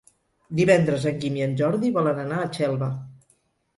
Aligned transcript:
Divendres 0.59 1.05
en 1.11 1.21
Guim 1.25 1.37
i 1.41 1.45
en 1.47 1.53
Jordi 1.61 1.93
volen 1.99 2.23
anar 2.25 2.41
a 2.47 2.51
Xelva. 2.59 2.93